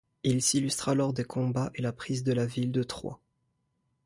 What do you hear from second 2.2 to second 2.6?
de la